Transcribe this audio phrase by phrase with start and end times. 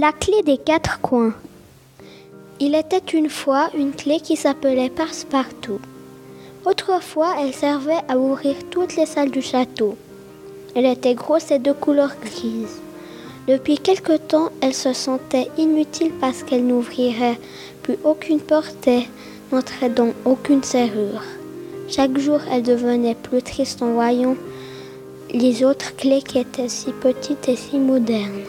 [0.00, 1.34] La clé des quatre coins.
[2.58, 5.78] Il était une fois une clé qui s'appelait Passe-Partout.
[6.64, 9.98] Autrefois, elle servait à ouvrir toutes les salles du château.
[10.74, 12.80] Elle était grosse et de couleur grise.
[13.46, 17.38] Depuis quelque temps, elle se sentait inutile parce qu'elle n'ouvrirait
[17.82, 19.06] plus aucune porte et
[19.52, 21.24] n'entrait dans aucune serrure.
[21.90, 24.36] Chaque jour, elle devenait plus triste en voyant
[25.30, 28.46] les autres clés qui étaient si petites et si modernes.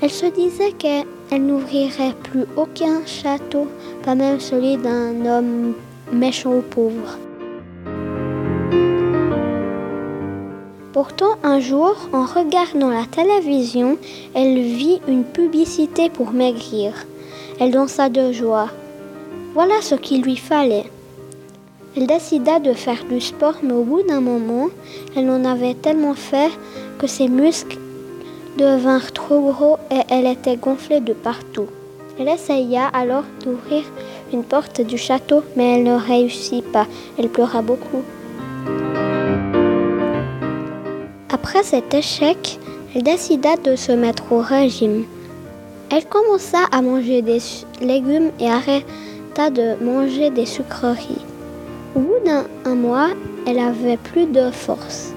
[0.00, 3.66] Elle se disait qu'elle n'ouvrirait plus aucun château,
[4.04, 5.74] pas même celui d'un homme
[6.12, 7.18] méchant ou pauvre.
[10.92, 13.98] Pourtant, un jour, en regardant la télévision,
[14.34, 16.92] elle vit une publicité pour maigrir.
[17.60, 18.68] Elle dansa de joie.
[19.54, 20.90] Voilà ce qu'il lui fallait.
[21.96, 24.68] Elle décida de faire du sport, mais au bout d'un moment,
[25.16, 26.50] elle en avait tellement fait
[26.98, 27.78] que ses muscles
[28.58, 31.68] devinrent trop gros et elle était gonflée de partout.
[32.18, 33.84] Elle essaya alors d'ouvrir
[34.32, 36.86] une porte du château, mais elle ne réussit pas.
[37.16, 38.02] Elle pleura beaucoup.
[41.30, 42.58] Après cet échec,
[42.94, 45.04] elle décida de se mettre au régime.
[45.90, 47.40] Elle commença à manger des
[47.80, 51.24] légumes et arrêta de manger des sucreries.
[51.94, 53.10] Au bout d'un mois,
[53.46, 55.12] elle avait plus de force.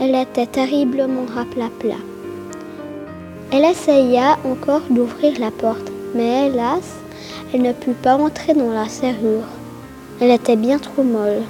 [0.00, 1.96] Elle était terriblement raplapla.
[3.50, 6.96] Elle essaya encore d'ouvrir la porte, mais hélas,
[7.52, 9.48] elle ne put pas entrer dans la serrure.
[10.20, 11.42] Elle était bien trop molle.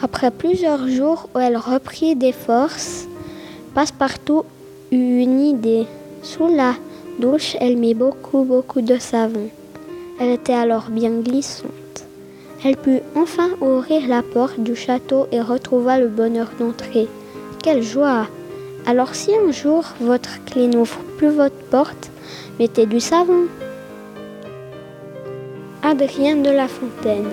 [0.00, 3.06] Après plusieurs jours où elle reprit des forces,
[3.74, 4.44] Passepartout
[4.90, 5.86] eut une idée.
[6.22, 6.74] Sous la
[7.18, 9.48] douche, elle mit beaucoup, beaucoup de savon.
[10.20, 11.70] Elle était alors bien glissante.
[12.62, 17.08] Elle put enfin ouvrir la porte du château et retrouva le bonheur d'entrer.
[17.62, 18.26] Quelle joie
[18.86, 22.10] alors si un jour votre clé n'ouvre plus votre porte,
[22.58, 23.46] mettez du savon.
[25.82, 27.30] Adrien de la Fontaine